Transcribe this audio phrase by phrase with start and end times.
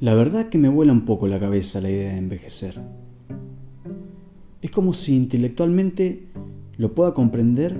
[0.00, 2.80] La verdad que me vuela un poco la cabeza la idea de envejecer.
[4.62, 6.26] Es como si intelectualmente
[6.78, 7.78] lo pueda comprender,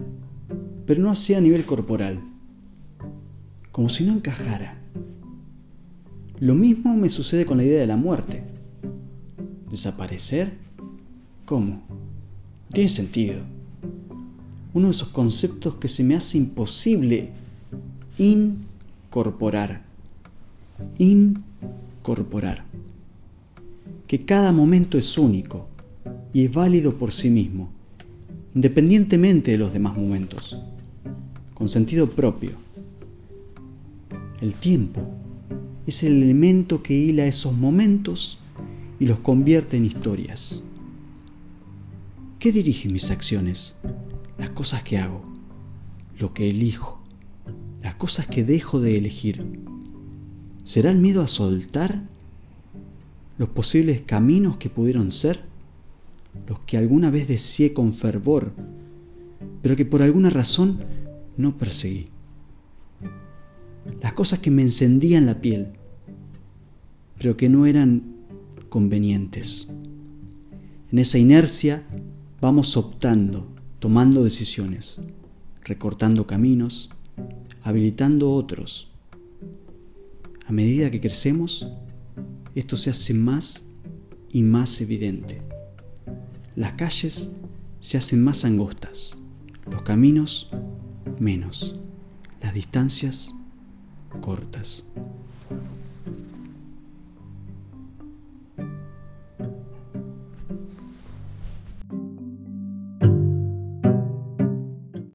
[0.85, 2.21] pero no así a nivel corporal.
[3.73, 4.83] Como si no encajara.
[6.41, 8.43] Lo mismo me sucede con la idea de la muerte.
[9.71, 10.53] ¿Desaparecer?
[11.47, 11.71] ¿Cómo?
[11.89, 13.41] No tiene sentido.
[14.75, 17.31] Uno de esos conceptos que se me hace imposible
[18.19, 19.85] incorporar.
[20.99, 21.50] Incorporar.
[24.07, 25.69] Que cada momento es único
[26.33, 27.71] y es válido por sí mismo,
[28.55, 30.57] independientemente de los demás momentos,
[31.55, 32.53] con sentido propio.
[34.41, 35.03] El tiempo
[35.87, 38.39] es el elemento que hila esos momentos
[38.99, 40.63] y los convierte en historias.
[42.39, 43.77] ¿Qué dirige mis acciones?
[44.39, 45.23] Las cosas que hago,
[46.19, 47.03] lo que elijo,
[47.83, 49.45] las cosas que dejo de elegir.
[50.71, 52.01] ¿Será el miedo a soltar
[53.39, 55.41] los posibles caminos que pudieron ser?
[56.47, 58.53] Los que alguna vez deseé con fervor,
[59.63, 60.79] pero que por alguna razón
[61.37, 62.07] no perseguí.
[64.01, 65.73] Las cosas que me encendían la piel,
[67.19, 68.05] pero que no eran
[68.69, 69.73] convenientes.
[70.93, 71.83] En esa inercia
[72.41, 73.49] vamos optando,
[73.81, 75.01] tomando decisiones,
[75.65, 76.91] recortando caminos,
[77.65, 78.90] habilitando otros.
[80.51, 81.65] A medida que crecemos,
[82.57, 83.71] esto se hace más
[84.31, 85.41] y más evidente.
[86.57, 87.43] Las calles
[87.79, 89.15] se hacen más angostas,
[89.71, 90.51] los caminos
[91.21, 91.79] menos,
[92.43, 93.47] las distancias
[94.21, 94.83] cortas.